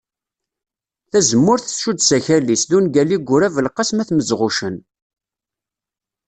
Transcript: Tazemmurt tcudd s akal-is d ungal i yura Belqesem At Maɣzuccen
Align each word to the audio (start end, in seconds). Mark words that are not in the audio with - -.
Tazemmurt 1.11 1.65
tcudd 1.67 1.99
s 2.07 2.09
akal-is 2.17 2.63
d 2.69 2.71
ungal 2.77 3.09
i 3.15 3.19
yura 3.27 3.49
Belqesem 3.55 4.01
At 4.03 4.11
Maɣzuccen 4.13 4.75